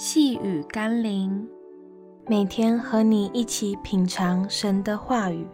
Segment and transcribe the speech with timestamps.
[0.00, 1.44] 细雨甘霖，
[2.28, 5.44] 每天和你一起品尝神的话语。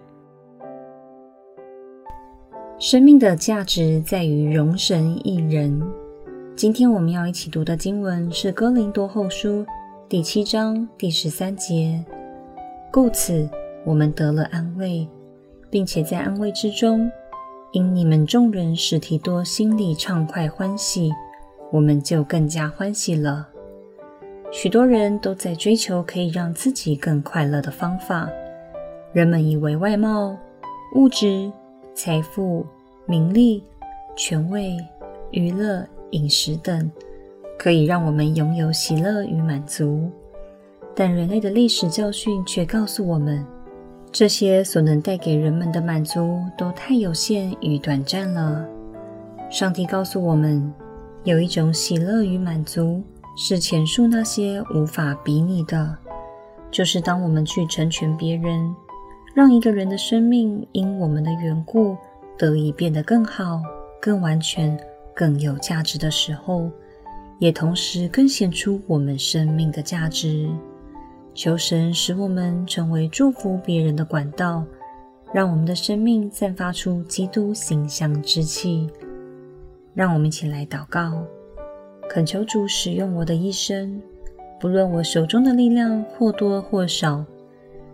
[2.79, 5.81] 生命的价值在于容神一人。
[6.55, 9.63] 今天我们要一起读的经文是《哥林多后书》
[10.11, 12.05] 第七章第十三节。
[12.93, 13.49] 故此，
[13.87, 15.09] 我们得了安慰，
[15.71, 17.11] 并且在安慰之中，
[17.73, 21.11] 因你们众人使提多心里畅快欢喜，
[21.73, 23.49] 我们就更加欢喜了。
[24.55, 28.31] 许多人都在追求可以让自己更快乐的方法。
[29.13, 30.39] 人们以为外貌、
[30.95, 31.51] 物质、
[31.93, 32.65] 财富、
[33.05, 33.61] 名利、
[34.15, 34.77] 权位、
[35.33, 36.89] 娱乐、饮食等，
[37.59, 40.09] 可以让我们拥有喜乐与满足。
[40.95, 43.45] 但人类的历史教训却告诉我们，
[44.13, 48.65] 这些所能带给人们的满足都太有限与短暂了。
[49.51, 50.73] 上帝告诉我们，
[51.25, 53.03] 有一种喜乐与满足。
[53.37, 55.97] 是前述那些无法比拟的，
[56.71, 58.75] 就是当我们去成全别人，
[59.35, 61.97] 让一个人的生命因我们的缘故
[62.39, 63.61] 得以变得更好、
[64.01, 64.79] 更完全、
[65.15, 66.71] 更有价值的时候，
[67.39, 70.49] 也同时更显出我们生命的价值。
[71.35, 74.65] 求神使我们成为祝福别人的管道，
[75.33, 78.89] 让我们的生命散发出基督馨香之气。
[79.93, 81.25] 让我们一起来祷告。
[82.09, 84.01] 恳求主使用我的一生，
[84.61, 87.25] 不论我手中的力量或多或少，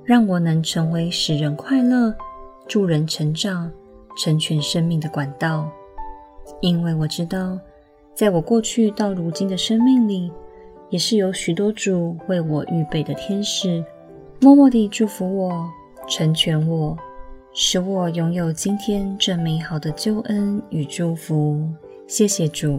[0.05, 2.15] 让我能成为使人快乐、
[2.69, 3.71] 助人成长、
[4.19, 5.71] 成全生命的管道。
[6.61, 7.59] 因为我知道，
[8.15, 10.31] 在我过去到如今的生命里，
[10.91, 13.83] 也是有许多主为我预备的天使，
[14.41, 15.67] 默默地祝福我、
[16.09, 16.97] 成全我，
[17.55, 21.67] 使我拥有今天这美好的救恩与祝福。
[22.07, 22.79] 谢谢主。